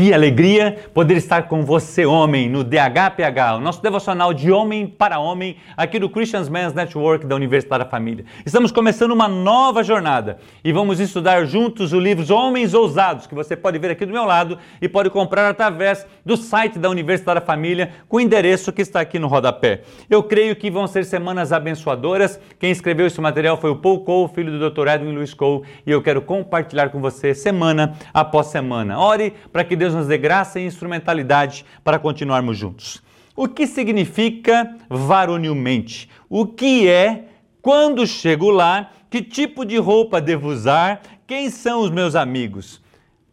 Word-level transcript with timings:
Que 0.00 0.14
alegria 0.14 0.78
poder 0.94 1.18
estar 1.18 1.42
com 1.42 1.62
você, 1.62 2.06
homem, 2.06 2.48
no 2.48 2.64
DHPH, 2.64 3.56
o 3.58 3.60
nosso 3.60 3.82
devocional 3.82 4.32
de 4.32 4.50
homem 4.50 4.86
para 4.86 5.18
homem, 5.18 5.58
aqui 5.76 5.98
do 5.98 6.08
Christian 6.08 6.42
Men's 6.44 6.72
Network 6.72 7.26
da 7.26 7.36
Universidade 7.36 7.84
da 7.84 7.90
Família. 7.90 8.24
Estamos 8.46 8.72
começando 8.72 9.10
uma 9.10 9.28
nova 9.28 9.84
jornada 9.84 10.38
e 10.64 10.72
vamos 10.72 11.00
estudar 11.00 11.44
juntos 11.44 11.92
o 11.92 12.00
livro 12.00 12.34
Homens 12.34 12.72
Ousados, 12.72 13.26
que 13.26 13.34
você 13.34 13.54
pode 13.54 13.78
ver 13.78 13.90
aqui 13.90 14.06
do 14.06 14.12
meu 14.14 14.24
lado 14.24 14.56
e 14.80 14.88
pode 14.88 15.10
comprar 15.10 15.50
através 15.50 16.06
do 16.24 16.34
site 16.34 16.78
da 16.78 16.88
Universidade 16.88 17.38
da 17.38 17.44
Família, 17.44 17.90
com 18.08 18.16
o 18.16 18.20
endereço 18.22 18.72
que 18.72 18.80
está 18.80 19.02
aqui 19.02 19.18
no 19.18 19.28
rodapé. 19.28 19.82
Eu 20.08 20.22
creio 20.22 20.56
que 20.56 20.70
vão 20.70 20.86
ser 20.86 21.04
semanas 21.04 21.52
abençoadoras. 21.52 22.40
Quem 22.58 22.70
escreveu 22.70 23.06
esse 23.06 23.20
material 23.20 23.58
foi 23.58 23.68
o 23.68 23.76
Paul 23.76 24.00
Cole, 24.00 24.30
filho 24.34 24.58
do 24.58 24.70
Dr. 24.70 24.88
Edwin 24.88 25.12
Lewis 25.12 25.34
Cole, 25.34 25.64
e 25.86 25.90
eu 25.90 26.00
quero 26.00 26.22
compartilhar 26.22 26.88
com 26.88 27.02
você 27.02 27.34
semana 27.34 27.98
após 28.14 28.46
semana. 28.46 28.98
Ore 28.98 29.34
para 29.52 29.62
que 29.62 29.76
Deus 29.76 29.89
nos 29.94 30.06
dê 30.06 30.18
graça 30.18 30.60
e 30.60 30.66
instrumentalidade 30.66 31.64
para 31.84 31.98
continuarmos 31.98 32.56
juntos. 32.56 33.02
O 33.34 33.48
que 33.48 33.66
significa 33.66 34.76
varonilmente? 34.88 36.08
O 36.28 36.46
que 36.46 36.88
é? 36.88 37.26
Quando 37.62 38.06
chego 38.06 38.50
lá? 38.50 38.90
Que 39.08 39.22
tipo 39.22 39.64
de 39.64 39.76
roupa 39.76 40.20
devo 40.20 40.48
usar? 40.48 41.02
Quem 41.26 41.50
são 41.50 41.80
os 41.80 41.90
meus 41.90 42.14
amigos? 42.14 42.82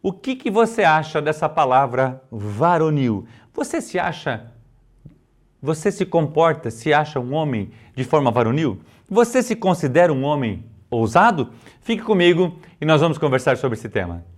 O 0.02 0.12
que, 0.12 0.36
que 0.36 0.50
você 0.50 0.84
acha 0.84 1.20
dessa 1.20 1.48
palavra 1.48 2.22
varonil? 2.30 3.26
Você 3.52 3.80
se 3.80 3.98
acha, 3.98 4.52
você 5.60 5.90
se 5.90 6.06
comporta, 6.06 6.70
se 6.70 6.92
acha 6.92 7.18
um 7.18 7.34
homem 7.34 7.70
de 7.94 8.04
forma 8.04 8.30
varonil? 8.30 8.80
Você 9.10 9.42
se 9.42 9.56
considera 9.56 10.12
um 10.12 10.22
homem 10.22 10.64
ousado? 10.90 11.50
Fique 11.80 12.02
comigo 12.02 12.58
e 12.80 12.84
nós 12.84 13.00
vamos 13.00 13.18
conversar 13.18 13.56
sobre 13.56 13.76
esse 13.76 13.88
tema. 13.88 14.37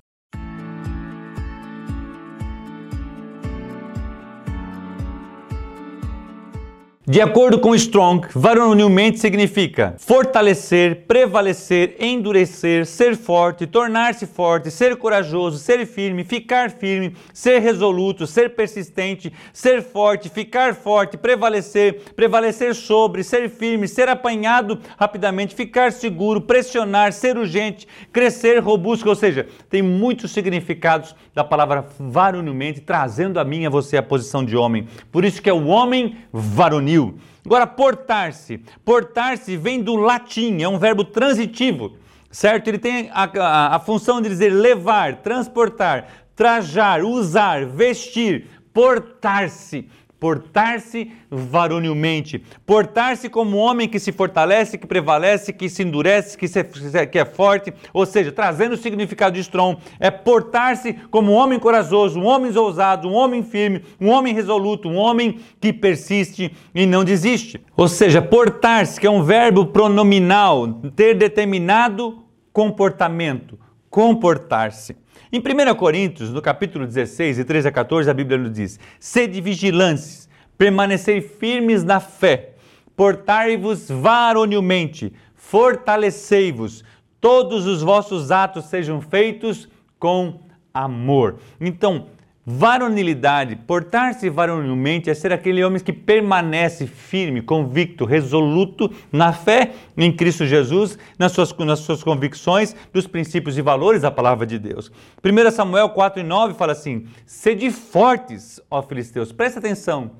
De 7.10 7.20
acordo 7.20 7.58
com 7.58 7.74
Strong, 7.74 8.28
varonilmente 8.36 9.18
significa 9.18 9.96
fortalecer, 9.98 11.06
prevalecer, 11.08 11.96
endurecer, 11.98 12.86
ser 12.86 13.16
forte, 13.16 13.66
tornar-se 13.66 14.26
forte, 14.26 14.70
ser 14.70 14.94
corajoso, 14.94 15.58
ser 15.58 15.84
firme, 15.86 16.22
ficar 16.22 16.70
firme, 16.70 17.16
ser 17.34 17.58
resoluto, 17.58 18.28
ser 18.28 18.54
persistente, 18.54 19.32
ser 19.52 19.82
forte, 19.82 20.28
ficar 20.28 20.72
forte, 20.76 21.16
prevalecer, 21.16 22.00
prevalecer 22.14 22.76
sobre, 22.76 23.24
ser 23.24 23.50
firme, 23.50 23.88
ser 23.88 24.08
apanhado 24.08 24.78
rapidamente, 24.96 25.52
ficar 25.52 25.90
seguro, 25.90 26.40
pressionar, 26.40 27.12
ser 27.12 27.36
urgente, 27.36 27.88
crescer 28.12 28.60
robusto, 28.60 29.08
ou 29.08 29.16
seja, 29.16 29.48
tem 29.68 29.82
muitos 29.82 30.30
significados 30.30 31.16
da 31.34 31.42
palavra 31.42 31.86
varonilmente, 31.98 32.80
trazendo 32.80 33.40
a 33.40 33.44
mim 33.44 33.66
a 33.66 33.70
você 33.70 33.96
a 33.96 34.02
posição 34.02 34.44
de 34.44 34.56
homem. 34.56 34.86
Por 35.10 35.24
isso 35.24 35.42
que 35.42 35.50
é 35.50 35.52
o 35.52 35.66
homem 35.66 36.16
varonil. 36.32 36.99
Agora, 37.45 37.66
portar-se. 37.66 38.59
Portar-se 38.84 39.56
vem 39.56 39.82
do 39.82 39.96
latim, 39.96 40.62
é 40.62 40.68
um 40.68 40.79
verbo 40.79 41.04
transitivo, 41.04 41.96
certo? 42.30 42.68
Ele 42.68 42.79
tem 42.79 43.10
a, 43.12 43.24
a, 43.24 43.76
a 43.76 43.79
função 43.80 44.20
de 44.20 44.29
dizer 44.29 44.51
levar, 44.51 45.16
transportar, 45.16 46.06
trajar, 46.34 47.02
usar, 47.02 47.66
vestir, 47.66 48.46
portar-se 48.73 49.88
portar-se 50.21 51.10
varonilmente, 51.30 52.45
portar-se 52.66 53.30
como 53.30 53.57
homem 53.57 53.88
que 53.88 53.99
se 53.99 54.13
fortalece, 54.13 54.77
que 54.77 54.87
prevalece, 54.87 55.51
que 55.51 55.68
se 55.68 55.82
endurece, 55.82 56.37
que, 56.37 56.46
se, 56.46 56.62
que 57.10 57.18
é 57.18 57.24
forte, 57.24 57.73
ou 57.93 58.04
seja, 58.04 58.30
trazendo 58.30 58.74
o 58.74 58.77
significado 58.77 59.35
de 59.35 59.40
Strong, 59.40 59.79
é 59.99 60.10
portar-se 60.10 60.93
como 61.10 61.32
um 61.32 61.35
homem 61.35 61.59
corajoso, 61.59 62.21
um 62.21 62.27
homem 62.27 62.54
ousado, 62.54 63.09
um 63.09 63.15
homem 63.15 63.43
firme, 63.43 63.82
um 63.99 64.10
homem 64.10 64.34
resoluto, 64.34 64.88
um 64.88 64.97
homem 64.97 65.41
que 65.59 65.72
persiste 65.72 66.53
e 66.75 66.84
não 66.84 67.03
desiste. 67.03 67.59
Ou 67.75 67.88
seja, 67.88 68.21
portar-se, 68.21 69.00
que 69.00 69.06
é 69.06 69.10
um 69.10 69.22
verbo 69.22 69.66
pronominal, 69.66 70.69
ter 70.94 71.15
determinado 71.15 72.23
comportamento, 72.53 73.59
comportar-se. 73.89 74.97
Em 75.32 75.38
1 75.38 75.75
Coríntios, 75.75 76.31
no 76.31 76.42
capítulo 76.42 76.86
16, 76.86 77.38
e 77.38 77.44
13 77.44 77.69
a 77.69 77.72
14, 77.72 78.10
a 78.10 78.14
Bíblia 78.14 78.38
nos 78.38 78.53
diz: 78.53 78.78
Sede 78.98 79.41
vigilantes, 79.41 80.28
permanecei 80.58 81.20
firmes 81.20 81.84
na 81.84 82.00
fé, 82.00 82.54
portai-vos 82.97 83.88
varonilmente, 83.88 85.12
fortalecei-vos, 85.34 86.84
todos 87.20 87.66
os 87.66 87.82
vossos 87.82 88.31
atos 88.31 88.66
sejam 88.66 89.00
feitos 89.00 89.69
com 89.98 90.41
amor. 90.72 91.38
Então, 91.60 92.06
Varonilidade, 92.53 93.55
portar-se 93.55 94.28
varonilmente 94.28 95.09
é 95.09 95.15
ser 95.15 95.33
aquele 95.33 95.62
homem 95.62 95.81
que 95.81 95.93
permanece 95.93 96.84
firme, 96.84 97.41
convicto, 97.41 98.05
resoluto 98.05 98.93
na 99.12 99.33
fé 99.33 99.71
em 99.97 100.11
Cristo 100.11 100.44
Jesus, 100.44 100.99
nas 101.16 101.31
suas, 101.31 101.56
nas 101.59 101.78
suas 101.78 102.03
convicções 102.03 102.75
dos 102.93 103.06
princípios 103.06 103.56
e 103.56 103.62
valores 103.62 104.03
da 104.03 104.11
palavra 104.11 104.44
de 104.44 104.59
Deus. 104.59 104.91
1 105.25 105.50
Samuel 105.53 105.91
4 105.91 106.22
e 106.22 106.25
9 106.25 106.55
fala 106.55 106.72
assim: 106.72 107.06
Sede 107.25 107.71
fortes, 107.71 108.61
ó 108.69 108.82
filisteus, 108.82 109.31
presta 109.31 109.61
atenção. 109.61 110.11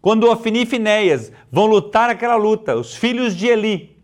Quando 0.00 0.28
Ofni 0.28 0.62
e 0.62 0.66
Finéias 0.66 1.30
vão 1.48 1.66
lutar 1.66 2.10
aquela 2.10 2.34
luta, 2.34 2.74
os 2.74 2.96
filhos 2.96 3.36
de 3.36 3.46
Eli, 3.46 3.96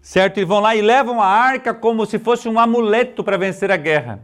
certo? 0.00 0.38
E 0.38 0.44
vão 0.44 0.60
lá 0.60 0.76
e 0.76 0.80
levam 0.80 1.20
a 1.20 1.26
arca 1.26 1.74
como 1.74 2.06
se 2.06 2.20
fosse 2.20 2.48
um 2.48 2.56
amuleto 2.56 3.24
para 3.24 3.36
vencer 3.36 3.72
a 3.72 3.76
guerra. 3.76 4.22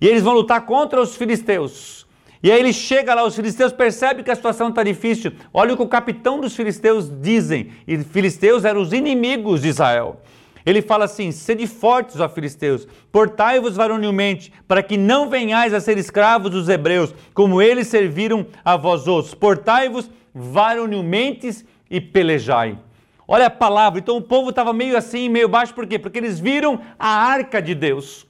E 0.00 0.08
eles 0.08 0.22
vão 0.22 0.32
lutar 0.32 0.62
contra 0.62 0.98
os 0.98 1.14
filisteus. 1.14 2.02
E 2.42 2.50
aí 2.50 2.58
ele 2.58 2.72
chega 2.72 3.14
lá, 3.14 3.24
os 3.24 3.36
filisteus 3.36 3.72
percebem 3.72 4.24
que 4.24 4.30
a 4.30 4.34
situação 4.34 4.68
está 4.68 4.82
difícil. 4.82 5.32
Olha 5.54 5.74
o 5.74 5.76
que 5.76 5.82
o 5.82 5.88
capitão 5.88 6.40
dos 6.40 6.56
filisteus 6.56 7.08
dizem. 7.20 7.70
E 7.86 7.98
filisteus 7.98 8.64
eram 8.64 8.80
os 8.80 8.92
inimigos 8.92 9.62
de 9.62 9.68
Israel. 9.68 10.20
Ele 10.66 10.82
fala 10.82 11.04
assim: 11.04 11.30
Sede 11.30 11.66
fortes, 11.66 12.18
ó 12.18 12.28
filisteus, 12.28 12.86
portai-vos 13.12 13.76
varonilmente, 13.76 14.52
para 14.66 14.82
que 14.82 14.96
não 14.96 15.28
venhais 15.28 15.72
a 15.72 15.80
ser 15.80 15.98
escravos 15.98 16.50
dos 16.50 16.68
hebreus, 16.68 17.14
como 17.32 17.62
eles 17.62 17.86
serviram 17.86 18.46
a 18.64 18.76
vós 18.76 19.06
outros. 19.06 19.34
Portai-vos 19.34 20.10
varonilmente 20.34 21.64
e 21.88 22.00
pelejai. 22.00 22.78
Olha 23.26 23.46
a 23.46 23.50
palavra. 23.50 24.00
Então 24.00 24.16
o 24.16 24.22
povo 24.22 24.50
estava 24.50 24.72
meio 24.72 24.96
assim, 24.96 25.28
meio 25.28 25.48
baixo, 25.48 25.74
por 25.74 25.86
quê? 25.86 25.98
Porque 25.98 26.18
eles 26.18 26.40
viram 26.40 26.80
a 26.98 27.08
arca 27.08 27.62
de 27.62 27.74
Deus. 27.74 28.26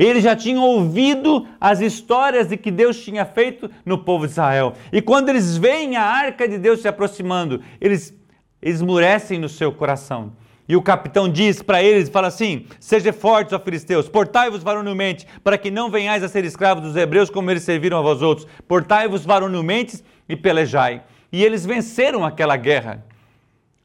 Eles 0.00 0.24
já 0.24 0.34
tinham 0.34 0.62
ouvido 0.62 1.46
as 1.60 1.78
histórias 1.78 2.48
de 2.48 2.56
que 2.56 2.70
Deus 2.70 2.98
tinha 2.98 3.26
feito 3.26 3.70
no 3.84 3.98
povo 3.98 4.24
de 4.24 4.32
Israel. 4.32 4.72
E 4.90 5.02
quando 5.02 5.28
eles 5.28 5.58
veem 5.58 5.94
a 5.94 6.02
arca 6.02 6.48
de 6.48 6.56
Deus 6.56 6.80
se 6.80 6.88
aproximando, 6.88 7.60
eles 7.78 8.14
esmurecem 8.62 9.38
no 9.38 9.46
seu 9.46 9.70
coração. 9.70 10.32
E 10.66 10.74
o 10.74 10.80
capitão 10.80 11.28
diz 11.28 11.60
para 11.60 11.82
eles, 11.82 12.08
fala 12.08 12.28
assim: 12.28 12.64
Sejam 12.80 13.12
fortes, 13.12 13.52
ó 13.52 13.58
filisteus, 13.58 14.08
portai-vos 14.08 14.62
varonilmente, 14.62 15.26
para 15.44 15.58
que 15.58 15.70
não 15.70 15.90
venhais 15.90 16.24
a 16.24 16.30
ser 16.30 16.46
escravos 16.46 16.82
dos 16.82 16.96
hebreus 16.96 17.28
como 17.28 17.50
eles 17.50 17.62
serviram 17.62 17.98
a 17.98 18.00
vós 18.00 18.22
outros. 18.22 18.48
Portai-vos 18.66 19.26
varonilmente 19.26 20.02
e 20.26 20.34
pelejai. 20.34 21.02
E 21.30 21.44
eles 21.44 21.66
venceram 21.66 22.24
aquela 22.24 22.56
guerra. 22.56 23.04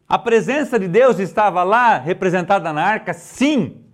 A 0.07 0.17
presença 0.17 0.79
de 0.79 0.87
Deus 0.87 1.19
estava 1.19 1.61
lá 1.63 1.97
representada 1.97 2.71
na 2.71 2.81
arca, 2.81 3.13
sim, 3.13 3.84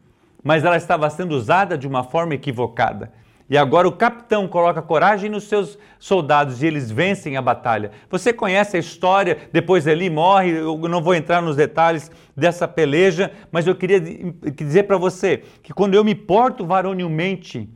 mas 0.44 0.64
ela 0.64 0.78
estava 0.78 1.10
sendo 1.10 1.36
usada 1.36 1.78
de 1.78 1.88
uma 1.88 2.04
forma 2.04 2.34
equivocada. 2.34 3.12
E 3.52 3.58
agora 3.58 3.86
o 3.86 3.92
capitão 3.92 4.48
coloca 4.48 4.82
coragem 4.82 5.30
nos 5.30 5.44
seus 5.44 5.78
soldados 6.00 6.64
e 6.64 6.68
eles 6.68 6.90
vencem 6.90 7.36
a 7.36 7.42
batalha. 7.42 7.92
Você 8.10 8.32
conhece 8.32 8.78
a 8.78 8.80
história, 8.80 9.40
depois 9.52 9.86
Eli 9.86 10.10
morre, 10.10 10.52
eu 10.52 10.78
não 10.88 11.02
vou 11.02 11.14
entrar 11.14 11.42
nos 11.42 11.58
detalhes 11.58 12.10
dessa 12.34 12.66
peleja, 12.66 13.30
mas 13.52 13.68
eu 13.68 13.76
queria 13.76 14.00
dizer 14.00 14.84
para 14.84 14.96
você 14.96 15.44
que 15.62 15.74
quando 15.74 15.96
eu 15.96 16.04
me 16.04 16.16
porto 16.16 16.66
varonilmente, 16.66 17.70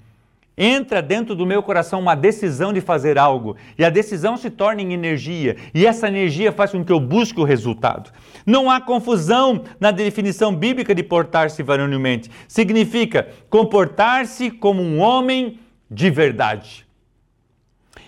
entra 0.57 1.01
dentro 1.01 1.35
do 1.35 1.45
meu 1.45 1.61
coração 1.61 1.99
uma 1.99 2.15
decisão 2.15 2.71
de 2.71 2.81
fazer 2.81 3.17
algo, 3.17 3.55
e 3.77 3.83
a 3.83 3.89
decisão 3.89 4.37
se 4.37 4.49
torna 4.49 4.81
em 4.81 4.93
energia, 4.93 5.57
e 5.73 5.85
essa 5.85 6.07
energia 6.07 6.51
faz 6.51 6.71
com 6.71 6.83
que 6.83 6.91
eu 6.91 6.99
busque 6.99 7.39
o 7.39 7.43
resultado. 7.43 8.11
Não 8.45 8.69
há 8.69 8.79
confusão 8.79 9.63
na 9.79 9.91
definição 9.91 10.55
bíblica 10.55 10.93
de 10.93 11.03
portar-se 11.03 11.61
varonilmente. 11.63 12.29
Significa 12.47 13.27
comportar-se 13.49 14.51
como 14.51 14.81
um 14.81 14.99
homem 14.99 15.59
de 15.89 16.09
verdade. 16.09 16.85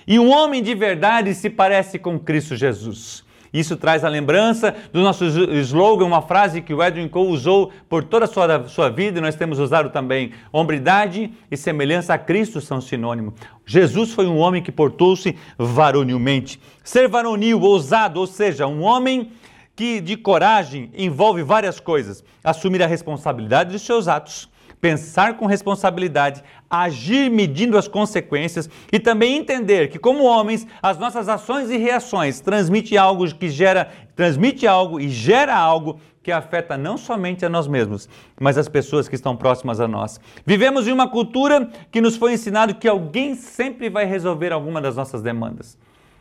E 0.08 0.18
um 0.18 0.30
homem 0.30 0.64
de 0.64 0.74
verdade 0.74 1.34
se 1.34 1.50
parece 1.50 2.00
com 2.00 2.18
Cristo 2.18 2.56
Jesus. 2.56 3.27
Isso 3.54 3.78
traz 3.78 4.04
a 4.04 4.10
lembrança 4.10 4.76
do 4.92 5.02
nosso 5.02 5.26
slogan, 5.26 6.06
uma 6.06 6.22
frase 6.22 6.62
que 6.62 6.74
o 6.74 6.84
Edwin 6.84 7.08
Cole 7.08 7.32
usou 7.32 7.72
por 7.90 8.04
toda 8.04 8.26
a 8.26 8.28
sua, 8.28 8.68
sua 8.68 8.90
vida 8.90 9.20
e 9.20 9.22
nós 9.22 9.36
temos 9.36 9.60
usado 9.60 9.90
também. 9.90 10.32
Hombridade 10.52 11.32
e 11.50 11.58
semelhança 11.58 12.14
a 12.14 12.18
Cristo 12.18 12.60
são 12.60 12.82
sinônimo. 12.82 13.34
Jesus 13.66 14.14
foi 14.14 14.28
um 14.28 14.38
homem 14.38 14.62
que 14.62 14.72
portou-se 14.72 15.36
varonilmente. 15.58 16.60
Ser 16.84 17.08
varonil, 17.08 17.62
ousado, 17.62 18.20
ou 18.20 18.28
seja, 18.28 18.68
um 18.68 18.82
homem 18.82 19.32
que 19.76 20.02
de 20.02 20.18
coragem 20.18 20.92
envolve 20.98 21.44
várias 21.44 21.80
coisas. 21.80 22.24
Assumir 22.44 22.82
a 22.82 22.88
responsabilidade 22.88 23.72
dos 23.72 23.84
seus 23.84 24.08
atos 24.08 24.50
pensar 24.80 25.38
com 25.38 25.46
responsabilidade, 25.46 26.44
agir 26.70 27.30
medindo 27.30 27.78
as 27.78 27.88
consequências 27.88 28.70
e 28.92 29.00
também 29.00 29.38
entender 29.38 29.90
que 29.90 30.00
como 30.00 30.24
homens, 30.24 30.68
as 30.82 30.98
nossas 30.98 31.28
ações 31.28 31.70
e 31.70 31.78
reações 31.78 32.40
transmitem 32.40 32.98
algo 32.98 33.28
que 33.34 33.50
gera, 33.50 33.90
transmite 34.16 34.68
algo 34.68 35.00
e 35.00 35.10
gera 35.10 35.56
algo 35.56 36.00
que 36.22 36.32
afeta 36.32 36.78
não 36.78 36.98
somente 36.98 37.46
a 37.46 37.50
nós 37.50 37.68
mesmos, 37.68 38.10
mas 38.38 38.58
as 38.58 38.68
pessoas 38.68 39.08
que 39.08 39.16
estão 39.16 39.36
próximas 39.36 39.80
a 39.80 39.88
nós. 39.88 40.20
Vivemos 40.46 40.86
em 40.86 40.92
uma 40.92 41.10
cultura 41.10 41.70
que 41.90 42.02
nos 42.02 42.18
foi 42.18 42.34
ensinado 42.34 42.76
que 42.76 42.88
alguém 42.88 43.34
sempre 43.34 43.90
vai 43.90 44.06
resolver 44.06 44.52
alguma 44.52 44.82
das 44.82 44.98
nossas 44.98 45.22
demandas. 45.22 45.78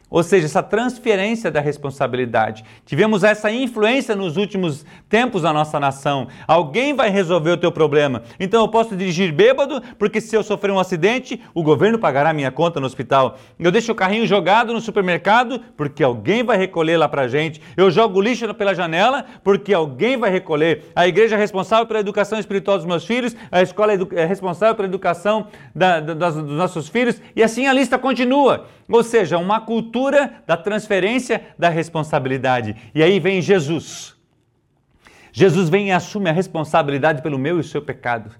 Ou 0.08 0.22
seja, 0.22 0.46
essa 0.46 0.62
transferência 0.62 1.50
da 1.50 1.60
responsabilidade. 1.60 2.64
Tivemos 2.84 3.24
essa 3.24 3.50
influência 3.50 4.14
nos 4.14 4.36
últimos 4.36 4.86
tempos 5.08 5.42
na 5.42 5.52
nossa 5.52 5.80
nação. 5.80 6.28
Alguém 6.46 6.94
vai 6.94 7.10
resolver 7.10 7.50
o 7.50 7.56
teu 7.56 7.72
problema. 7.72 8.22
Então 8.38 8.62
eu 8.62 8.68
posso 8.68 8.94
dirigir 8.94 9.32
bêbado, 9.32 9.82
porque 9.98 10.20
se 10.20 10.36
eu 10.36 10.44
sofrer 10.44 10.70
um 10.70 10.78
acidente, 10.78 11.40
o 11.52 11.62
governo 11.62 11.98
pagará 11.98 12.32
minha 12.32 12.52
conta 12.52 12.78
no 12.78 12.86
hospital. 12.86 13.36
Eu 13.58 13.72
deixo 13.72 13.90
o 13.90 13.96
carrinho 13.96 14.26
jogado 14.26 14.72
no 14.72 14.80
supermercado, 14.80 15.60
porque 15.76 16.04
alguém 16.04 16.44
vai 16.44 16.56
recolher 16.56 16.96
lá 16.96 17.08
pra 17.08 17.26
gente. 17.26 17.60
Eu 17.76 17.90
jogo 17.90 18.20
lixo 18.20 18.54
pela 18.54 18.74
janela, 18.74 19.24
porque 19.42 19.74
alguém 19.74 20.16
vai 20.16 20.30
recolher. 20.30 20.84
A 20.94 21.08
igreja 21.08 21.34
é 21.34 21.38
responsável 21.38 21.84
pela 21.84 21.98
educação 21.98 22.38
espiritual 22.38 22.76
dos 22.76 22.86
meus 22.86 23.04
filhos, 23.04 23.34
a 23.50 23.60
escola 23.60 23.92
é 24.12 24.24
responsável 24.24 24.74
pela 24.76 24.86
educação 24.86 25.48
da, 25.74 25.98
da, 25.98 26.30
dos 26.30 26.56
nossos 26.56 26.88
filhos, 26.88 27.20
e 27.34 27.42
assim 27.42 27.66
a 27.66 27.72
lista 27.72 27.98
continua. 27.98 28.66
Ou 28.88 29.02
seja, 29.02 29.36
uma 29.36 29.60
cultura 29.60 29.95
da 30.46 30.56
transferência 30.56 31.42
da 31.58 31.68
responsabilidade. 31.68 32.76
E 32.94 33.02
aí 33.02 33.18
vem 33.18 33.40
Jesus. 33.40 34.14
Jesus 35.32 35.68
vem 35.68 35.88
e 35.88 35.92
assume 35.92 36.30
a 36.30 36.32
responsabilidade 36.32 37.22
pelo 37.22 37.38
meu 37.38 37.58
e 37.58 37.60
o 37.60 37.64
seu 37.64 37.82
pecado. 37.82 38.30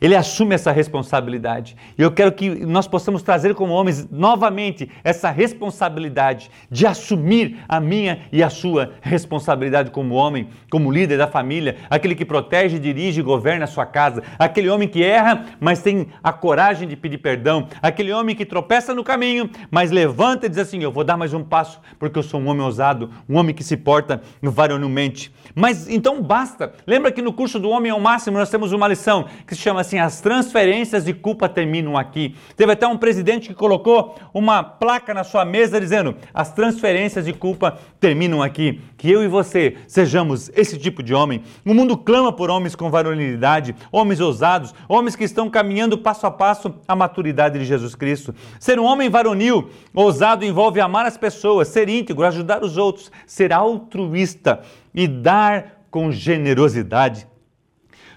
Ele 0.00 0.14
assume 0.14 0.54
essa 0.54 0.70
responsabilidade. 0.70 1.74
E 1.96 2.02
eu 2.02 2.12
quero 2.12 2.30
que 2.32 2.50
nós 2.66 2.86
possamos 2.86 3.22
trazer 3.22 3.54
como 3.54 3.72
homens 3.72 4.08
novamente 4.10 4.90
essa 5.02 5.30
responsabilidade 5.30 6.50
de 6.70 6.86
assumir 6.86 7.58
a 7.66 7.80
minha 7.80 8.20
e 8.30 8.42
a 8.42 8.50
sua 8.50 8.92
responsabilidade 9.00 9.90
como 9.90 10.14
homem, 10.14 10.48
como 10.70 10.92
líder 10.92 11.16
da 11.16 11.26
família, 11.26 11.76
aquele 11.88 12.14
que 12.14 12.26
protege, 12.26 12.78
dirige 12.78 13.20
e 13.20 13.22
governa 13.22 13.64
a 13.64 13.68
sua 13.68 13.86
casa, 13.86 14.22
aquele 14.38 14.68
homem 14.68 14.86
que 14.86 15.02
erra, 15.02 15.46
mas 15.58 15.82
tem 15.82 16.08
a 16.22 16.32
coragem 16.32 16.86
de 16.86 16.96
pedir 16.96 17.18
perdão, 17.18 17.66
aquele 17.80 18.12
homem 18.12 18.36
que 18.36 18.44
tropeça 18.44 18.94
no 18.94 19.02
caminho, 19.02 19.48
mas 19.70 19.90
levanta 19.90 20.44
e 20.44 20.48
diz 20.48 20.58
assim: 20.58 20.82
Eu 20.82 20.92
vou 20.92 21.04
dar 21.04 21.16
mais 21.16 21.32
um 21.32 21.42
passo, 21.42 21.80
porque 21.98 22.18
eu 22.18 22.22
sou 22.22 22.38
um 22.38 22.48
homem 22.48 22.62
ousado, 22.62 23.10
um 23.26 23.38
homem 23.38 23.54
que 23.54 23.64
se 23.64 23.76
porta 23.76 24.20
varonilmente. 24.42 25.32
Mas 25.54 25.88
então 25.88 26.20
basta. 26.20 26.74
Lembra 26.86 27.10
que 27.10 27.22
no 27.22 27.32
curso 27.32 27.58
do 27.58 27.70
Homem 27.70 27.90
ao 27.90 28.00
Máximo 28.00 28.36
nós 28.36 28.50
temos 28.50 28.72
uma 28.72 28.86
lição 28.86 29.26
que 29.46 29.54
se 29.54 29.62
chama 29.62 29.85
assim: 29.86 29.98
as 29.98 30.20
transferências 30.20 31.04
de 31.04 31.14
culpa 31.14 31.48
terminam 31.48 31.96
aqui. 31.96 32.34
Teve 32.56 32.72
até 32.72 32.86
um 32.86 32.98
presidente 32.98 33.48
que 33.48 33.54
colocou 33.54 34.16
uma 34.34 34.62
placa 34.62 35.14
na 35.14 35.24
sua 35.24 35.44
mesa 35.44 35.80
dizendo: 35.80 36.16
as 36.34 36.52
transferências 36.52 37.24
de 37.24 37.32
culpa 37.32 37.78
terminam 38.00 38.42
aqui. 38.42 38.80
Que 38.96 39.10
eu 39.10 39.22
e 39.22 39.28
você 39.28 39.76
sejamos 39.86 40.50
esse 40.54 40.76
tipo 40.78 41.02
de 41.02 41.14
homem. 41.14 41.42
O 41.64 41.72
mundo 41.72 41.96
clama 41.96 42.32
por 42.32 42.50
homens 42.50 42.74
com 42.74 42.90
varonilidade, 42.90 43.74
homens 43.92 44.20
ousados, 44.20 44.74
homens 44.88 45.14
que 45.14 45.24
estão 45.24 45.48
caminhando 45.48 45.96
passo 45.98 46.26
a 46.26 46.30
passo 46.30 46.74
à 46.86 46.96
maturidade 46.96 47.58
de 47.58 47.64
Jesus 47.64 47.94
Cristo. 47.94 48.34
Ser 48.58 48.78
um 48.78 48.84
homem 48.84 49.08
varonil, 49.08 49.70
ousado, 49.94 50.44
envolve 50.44 50.80
amar 50.80 51.06
as 51.06 51.16
pessoas, 51.16 51.68
ser 51.68 51.88
íntegro, 51.88 52.24
ajudar 52.24 52.62
os 52.62 52.76
outros, 52.76 53.10
ser 53.26 53.52
altruísta 53.52 54.60
e 54.94 55.06
dar 55.06 55.82
com 55.90 56.10
generosidade. 56.10 57.26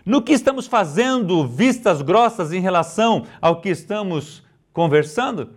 No 0.10 0.24
que 0.24 0.34
estamos 0.34 0.66
fazendo 0.66 1.46
vistas 1.46 2.02
grossas 2.02 2.52
em 2.52 2.60
relação 2.60 3.26
ao 3.40 3.62
que 3.62 3.70
estamos 3.70 4.44
conversando? 4.74 5.52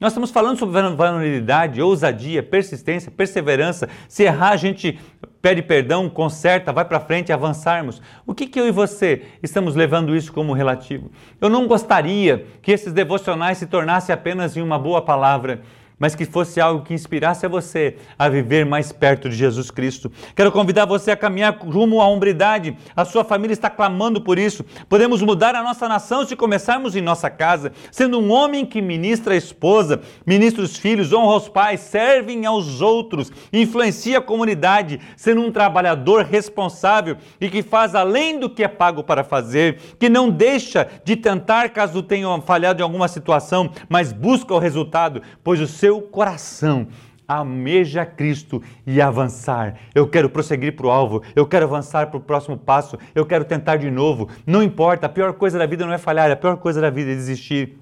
Nós 0.00 0.12
estamos 0.12 0.30
falando 0.30 0.58
sobre 0.58 0.80
vulnerabilidade, 0.80 1.82
ousadia, 1.82 2.42
persistência, 2.42 3.10
perseverança. 3.10 3.90
Se 4.08 4.22
errar, 4.22 4.52
a 4.52 4.56
gente 4.56 4.98
pede 5.42 5.60
perdão, 5.60 6.08
conserta, 6.08 6.72
vai 6.72 6.86
para 6.86 6.98
frente, 6.98 7.30
avançarmos. 7.30 8.00
O 8.26 8.34
que, 8.34 8.46
que 8.46 8.58
eu 8.58 8.66
e 8.66 8.70
você 8.70 9.26
estamos 9.42 9.76
levando 9.76 10.16
isso 10.16 10.32
como 10.32 10.54
relativo? 10.54 11.10
Eu 11.38 11.50
não 11.50 11.66
gostaria 11.66 12.46
que 12.62 12.72
esses 12.72 12.94
devocionais 12.94 13.58
se 13.58 13.66
tornassem 13.66 14.14
apenas 14.14 14.56
em 14.56 14.62
uma 14.62 14.78
boa 14.78 15.02
palavra 15.02 15.60
mas 16.00 16.14
que 16.14 16.24
fosse 16.24 16.58
algo 16.60 16.82
que 16.82 16.94
inspirasse 16.94 17.44
a 17.44 17.48
você 17.48 17.96
a 18.18 18.26
viver 18.30 18.64
mais 18.64 18.90
perto 18.90 19.28
de 19.28 19.36
Jesus 19.36 19.70
Cristo. 19.70 20.10
Quero 20.34 20.50
convidar 20.50 20.86
você 20.86 21.10
a 21.10 21.16
caminhar 21.16 21.58
rumo 21.60 22.00
à 22.00 22.08
hombridade. 22.08 22.74
A 22.96 23.04
sua 23.04 23.22
família 23.22 23.52
está 23.52 23.68
clamando 23.68 24.22
por 24.22 24.38
isso. 24.38 24.64
Podemos 24.88 25.20
mudar 25.20 25.54
a 25.54 25.62
nossa 25.62 25.86
nação 25.86 26.24
se 26.24 26.34
começarmos 26.34 26.96
em 26.96 27.02
nossa 27.02 27.28
casa, 27.28 27.70
sendo 27.92 28.18
um 28.18 28.32
homem 28.32 28.64
que 28.64 28.80
ministra 28.80 29.34
a 29.34 29.36
esposa, 29.36 30.00
ministra 30.24 30.64
os 30.64 30.78
filhos, 30.78 31.12
honra 31.12 31.36
os 31.36 31.48
pais, 31.50 31.80
servem 31.80 32.46
aos 32.46 32.80
outros, 32.80 33.30
influencia 33.52 34.18
a 34.18 34.22
comunidade, 34.22 34.98
sendo 35.16 35.42
um 35.42 35.52
trabalhador 35.52 36.24
responsável 36.24 37.18
e 37.38 37.50
que 37.50 37.62
faz 37.62 37.94
além 37.94 38.38
do 38.38 38.48
que 38.48 38.64
é 38.64 38.68
pago 38.68 39.04
para 39.04 39.22
fazer, 39.22 39.78
que 39.98 40.08
não 40.08 40.30
deixa 40.30 40.88
de 41.04 41.14
tentar 41.14 41.68
caso 41.68 42.02
tenha 42.02 42.40
falhado 42.40 42.80
em 42.80 42.84
alguma 42.84 43.08
situação, 43.08 43.70
mas 43.88 44.12
busca 44.12 44.54
o 44.54 44.58
resultado, 44.58 45.20
pois 45.44 45.60
o 45.60 45.66
seu 45.66 45.89
seu 45.90 46.00
coração 46.00 46.86
almeja 47.26 48.06
Cristo 48.06 48.62
e 48.86 49.00
avançar. 49.00 49.76
Eu 49.92 50.08
quero 50.08 50.30
prosseguir 50.30 50.74
para 50.74 50.86
o 50.86 50.90
alvo, 50.90 51.22
eu 51.34 51.46
quero 51.46 51.64
avançar 51.64 52.08
para 52.08 52.18
o 52.18 52.20
próximo 52.20 52.56
passo, 52.56 52.98
eu 53.14 53.26
quero 53.26 53.44
tentar 53.44 53.76
de 53.76 53.90
novo. 53.90 54.28
Não 54.46 54.62
importa, 54.62 55.06
a 55.06 55.08
pior 55.08 55.32
coisa 55.32 55.58
da 55.58 55.66
vida 55.66 55.84
não 55.84 55.92
é 55.92 55.98
falhar, 55.98 56.30
a 56.30 56.36
pior 56.36 56.56
coisa 56.56 56.80
da 56.80 56.90
vida 56.90 57.10
é 57.10 57.14
desistir. 57.14 57.78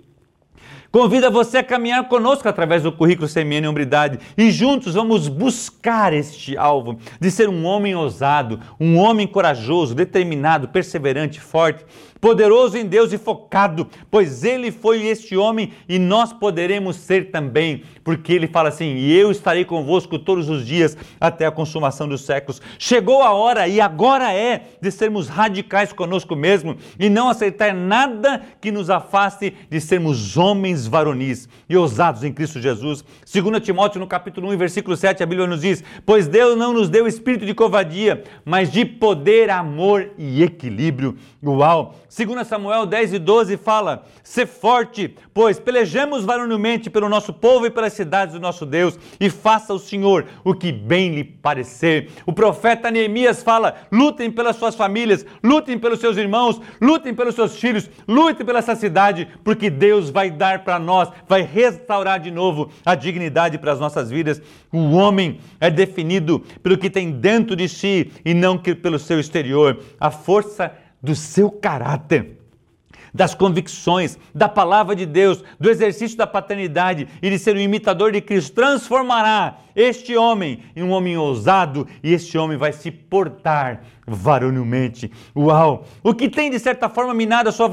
Convida 0.90 1.28
você 1.28 1.58
a 1.58 1.62
caminhar 1.62 2.08
conosco 2.08 2.49
através 2.49 2.82
do 2.82 2.90
currículo 2.90 3.28
em 3.37 3.66
Hombridade 3.66 4.19
e 4.38 4.50
juntos 4.50 4.94
vamos 4.94 5.28
buscar 5.28 6.14
este 6.14 6.56
alvo 6.56 6.99
de 7.20 7.31
ser 7.31 7.46
um 7.46 7.66
homem 7.66 7.94
ousado, 7.94 8.58
um 8.81 8.96
homem 8.96 9.26
corajoso, 9.26 9.94
determinado, 9.94 10.69
perseverante, 10.69 11.40
forte, 11.40 11.84
poderoso 12.20 12.76
em 12.76 12.84
Deus 12.84 13.12
e 13.12 13.18
focado, 13.18 13.86
pois 14.10 14.44
ele 14.44 14.70
foi 14.70 15.06
este 15.06 15.36
homem 15.36 15.72
e 15.88 15.98
nós 15.98 16.32
poderemos 16.32 16.96
ser 16.96 17.30
também, 17.30 17.82
porque 18.02 18.32
ele 18.32 18.46
fala 18.46 18.68
assim: 18.68 18.96
"E 18.96 19.16
eu 19.16 19.30
estarei 19.30 19.64
convosco 19.64 20.18
todos 20.18 20.48
os 20.48 20.66
dias 20.66 20.96
até 21.20 21.46
a 21.46 21.50
consumação 21.50 22.08
dos 22.08 22.22
séculos". 22.22 22.60
Chegou 22.78 23.22
a 23.22 23.32
hora 23.32 23.68
e 23.68 23.80
agora 23.80 24.32
é 24.32 24.62
de 24.80 24.90
sermos 24.90 25.28
radicais 25.28 25.92
conosco 25.92 26.34
mesmo 26.34 26.76
e 26.98 27.08
não 27.08 27.28
aceitar 27.28 27.74
nada 27.74 28.42
que 28.60 28.70
nos 28.70 28.90
afaste 28.90 29.54
de 29.70 29.80
sermos 29.80 30.36
homens 30.36 30.86
varonis 30.86 31.48
e 31.68 31.76
ousados 31.76 32.24
em 32.24 32.32
Cristo 32.32 32.60
Jesus. 32.60 33.04
2 33.30 33.60
Timóteo 33.62 34.00
no 34.00 34.06
capítulo 34.06 34.50
1, 34.52 34.56
versículo 34.56 34.96
7, 34.96 35.22
a 35.22 35.26
Bíblia 35.26 35.46
nos 35.46 35.60
diz: 35.60 35.82
"Pois 36.04 36.26
Deus 36.26 36.56
não 36.56 36.72
nos 36.72 36.88
deu 36.88 37.06
espírito 37.06 37.46
de 37.46 37.54
covardia, 37.54 38.22
mas 38.44 38.70
de 38.70 38.84
poder, 38.84 39.50
amor 39.50 40.10
e 40.18 40.42
equilíbrio". 40.42 41.16
Uau! 41.42 41.94
2 42.08 42.46
Samuel 42.46 42.86
10 42.86 43.14
e 43.14 43.18
12 43.18 43.56
fala: 43.58 44.06
"Se 44.22 44.46
forte, 44.46 45.14
pois 45.34 45.60
pelejemos 45.60 46.24
varonilmente 46.24 46.88
pelo 46.88 47.08
nosso 47.08 47.32
povo 47.32 47.66
e 47.66 47.70
pelas 47.70 47.92
cidades 47.92 48.34
do 48.34 48.40
nosso 48.40 48.64
Deus, 48.64 48.98
e 49.20 49.28
faça 49.28 49.74
o 49.74 49.78
Senhor 49.78 50.26
o 50.42 50.54
que 50.54 50.72
bem 50.72 51.14
lhe 51.14 51.22
parecer". 51.22 52.10
O 52.24 52.32
profeta 52.32 52.90
Neemias 52.90 53.42
fala: 53.42 53.74
"Lutem 53.92 54.30
pelas 54.30 54.56
suas 54.56 54.74
famílias, 54.74 55.26
lutem 55.44 55.78
pelos 55.78 56.00
seus 56.00 56.16
irmãos, 56.16 56.60
lutem 56.80 57.14
pelos 57.14 57.34
seus 57.34 57.56
filhos, 57.56 57.90
lutem 58.06 58.44
pela 58.44 58.58
essa 58.58 58.74
cidade, 58.74 59.28
porque 59.44 59.70
Deus 59.70 60.10
vai 60.10 60.30
dar 60.30 60.64
para 60.64 60.78
nós, 60.78 61.10
vai 61.28 61.42
restaurar 61.42 62.18
de 62.18 62.30
novo 62.30 62.70
a 62.84 62.94
dignidade 62.94 63.58
para 63.58 63.72
as 63.72 63.78
nossas 63.78 64.10
vidas. 64.10 64.42
O 64.72 64.92
homem 64.92 65.40
é 65.60 65.70
definido 65.70 66.40
pelo 66.62 66.76
que 66.76 66.90
tem 66.90 67.10
dentro 67.10 67.54
de 67.54 67.68
si 67.68 68.10
e 68.24 68.34
não 68.34 68.58
pelo 68.58 68.98
seu 68.98 69.20
exterior. 69.20 69.78
A 70.00 70.10
força 70.10 70.72
do 71.02 71.14
seu 71.14 71.50
caráter 71.50 72.38
das 73.12 73.35
convicções, 73.35 74.19
da 74.35 74.49
palavra 74.49 74.95
de 74.95 75.07
Deus, 75.07 75.43
do 75.59 75.71
exercício 75.71 76.17
da 76.17 76.26
paternidade 76.26 77.09
e 77.23 77.31
de 77.31 77.38
ser 77.38 77.57
um 77.57 77.61
imitador 77.61 78.12
de 78.12 78.21
Cristo, 78.21 78.55
transformará 78.55 79.59
este 79.75 80.17
homem 80.17 80.61
em 80.75 80.83
um 80.83 80.90
homem 80.90 81.17
ousado 81.17 81.87
e 82.02 82.12
este 82.12 82.37
homem 82.37 82.57
vai 82.57 82.73
se 82.73 82.90
portar 82.90 83.83
varonilmente. 84.07 85.11
Uau! 85.35 85.85
O 86.02 86.14
que 86.14 86.28
tem 86.28 86.50
de 86.50 86.59
certa 86.59 86.88
forma 86.88 87.14
minado 87.14 87.49
a 87.49 87.52
sua 87.52 87.69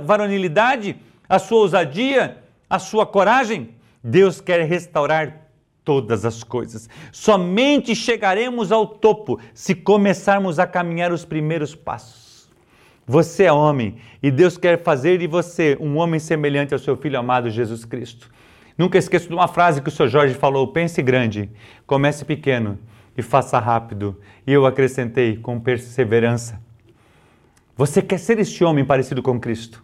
varonilidade, 0.00 0.96
a 1.28 1.38
sua 1.38 1.58
ousadia, 1.58 2.38
a 2.68 2.78
sua 2.78 3.06
coragem? 3.06 3.70
Deus 4.02 4.40
quer 4.40 4.64
restaurar 4.64 5.48
todas 5.84 6.24
as 6.24 6.42
coisas. 6.42 6.88
Somente 7.12 7.94
chegaremos 7.94 8.72
ao 8.72 8.86
topo 8.86 9.38
se 9.52 9.74
começarmos 9.74 10.58
a 10.58 10.66
caminhar 10.66 11.12
os 11.12 11.24
primeiros 11.24 11.74
passos. 11.74 12.29
Você 13.10 13.42
é 13.42 13.52
homem 13.52 13.96
e 14.22 14.30
Deus 14.30 14.56
quer 14.56 14.84
fazer 14.84 15.18
de 15.18 15.26
você 15.26 15.76
um 15.80 15.96
homem 15.96 16.20
semelhante 16.20 16.72
ao 16.72 16.78
seu 16.78 16.96
filho 16.96 17.18
amado 17.18 17.50
Jesus 17.50 17.84
Cristo. 17.84 18.30
Nunca 18.78 18.98
esqueço 18.98 19.26
de 19.26 19.34
uma 19.34 19.48
frase 19.48 19.82
que 19.82 19.88
o 19.88 19.90
Sr. 19.90 20.06
Jorge 20.06 20.34
falou: 20.34 20.68
pense 20.68 21.02
grande, 21.02 21.50
comece 21.88 22.24
pequeno 22.24 22.78
e 23.18 23.20
faça 23.20 23.58
rápido. 23.58 24.16
E 24.46 24.52
eu 24.52 24.64
acrescentei 24.64 25.36
com 25.36 25.58
perseverança. 25.58 26.60
Você 27.76 28.00
quer 28.00 28.18
ser 28.18 28.38
este 28.38 28.62
homem 28.62 28.84
parecido 28.84 29.20
com 29.24 29.40
Cristo? 29.40 29.82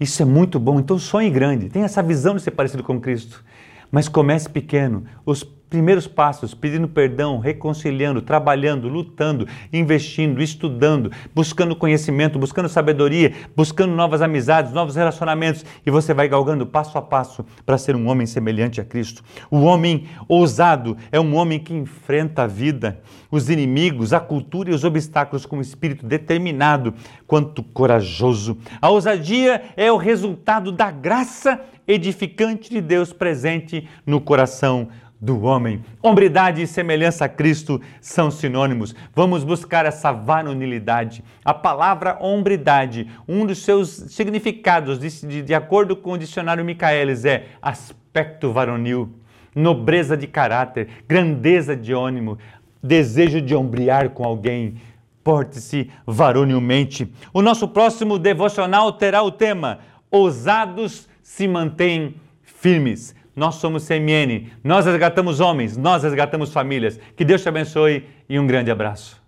Isso 0.00 0.22
é 0.22 0.24
muito 0.24 0.58
bom, 0.58 0.80
então 0.80 0.98
sonhe 0.98 1.28
grande, 1.28 1.68
tenha 1.68 1.84
essa 1.84 2.02
visão 2.02 2.36
de 2.36 2.40
ser 2.40 2.52
parecido 2.52 2.82
com 2.82 2.98
Cristo. 2.98 3.44
Mas 3.92 4.08
comece 4.08 4.48
pequeno. 4.48 5.04
Os 5.26 5.44
primeiros 5.74 6.06
passos, 6.06 6.54
pedindo 6.54 6.86
perdão, 6.86 7.40
reconciliando, 7.40 8.22
trabalhando, 8.22 8.86
lutando, 8.86 9.48
investindo, 9.72 10.40
estudando, 10.40 11.10
buscando 11.34 11.74
conhecimento, 11.74 12.38
buscando 12.38 12.68
sabedoria, 12.68 13.32
buscando 13.56 13.92
novas 13.92 14.22
amizades, 14.22 14.72
novos 14.72 14.94
relacionamentos, 14.94 15.64
e 15.84 15.90
você 15.90 16.14
vai 16.14 16.28
galgando 16.28 16.64
passo 16.64 16.96
a 16.96 17.02
passo 17.02 17.44
para 17.66 17.76
ser 17.76 17.96
um 17.96 18.08
homem 18.08 18.24
semelhante 18.24 18.80
a 18.80 18.84
Cristo. 18.84 19.24
O 19.50 19.62
homem 19.62 20.06
ousado 20.28 20.96
é 21.10 21.18
um 21.18 21.34
homem 21.34 21.58
que 21.58 21.74
enfrenta 21.74 22.44
a 22.44 22.46
vida, 22.46 23.00
os 23.28 23.50
inimigos, 23.50 24.12
a 24.12 24.20
cultura 24.20 24.70
e 24.70 24.74
os 24.74 24.84
obstáculos 24.84 25.44
com 25.44 25.56
um 25.56 25.60
espírito 25.60 26.06
determinado 26.06 26.94
quanto 27.26 27.64
corajoso. 27.64 28.56
A 28.80 28.90
ousadia 28.90 29.60
é 29.76 29.90
o 29.90 29.96
resultado 29.96 30.70
da 30.70 30.92
graça 30.92 31.60
edificante 31.86 32.70
de 32.70 32.80
Deus 32.80 33.12
presente 33.12 33.88
no 34.06 34.20
coração 34.20 34.88
do 35.24 35.42
homem. 35.42 35.82
Hombridade 36.02 36.60
e 36.60 36.66
semelhança 36.66 37.24
a 37.24 37.28
Cristo 37.28 37.80
são 37.98 38.30
sinônimos. 38.30 38.94
Vamos 39.14 39.42
buscar 39.42 39.86
essa 39.86 40.12
varonilidade. 40.12 41.24
A 41.42 41.54
palavra 41.54 42.18
hombridade, 42.20 43.10
um 43.26 43.46
dos 43.46 43.64
seus 43.64 43.88
significados, 43.88 44.98
de, 44.98 45.42
de, 45.42 45.54
acordo 45.54 45.96
com 45.96 46.12
o 46.12 46.18
dicionário 46.18 46.64
Michaelis, 46.64 47.24
é 47.24 47.46
aspecto 47.62 48.52
varonil, 48.52 49.14
nobreza 49.54 50.14
de 50.14 50.26
caráter, 50.26 50.88
grandeza 51.08 51.74
de 51.74 51.94
ânimo, 51.94 52.38
desejo 52.82 53.40
de 53.40 53.54
ombrear 53.54 54.10
com 54.10 54.24
alguém. 54.24 54.74
Porte-se 55.22 55.90
varonilmente. 56.06 57.10
O 57.32 57.40
nosso 57.40 57.66
próximo 57.66 58.18
devocional 58.18 58.92
terá 58.92 59.22
o 59.22 59.30
tema: 59.30 59.78
Ousados 60.10 61.08
se 61.22 61.48
mantêm 61.48 62.16
firmes. 62.42 63.14
Nós 63.34 63.56
somos 63.56 63.86
CMN, 63.86 64.52
nós 64.62 64.86
resgatamos 64.86 65.40
homens, 65.40 65.76
nós 65.76 66.02
resgatamos 66.02 66.52
famílias. 66.52 67.00
Que 67.16 67.24
Deus 67.24 67.42
te 67.42 67.48
abençoe 67.48 68.04
e 68.28 68.38
um 68.38 68.46
grande 68.46 68.70
abraço. 68.70 69.23